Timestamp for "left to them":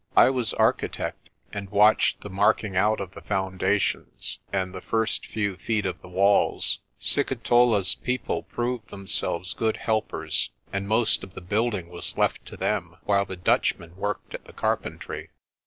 12.17-12.97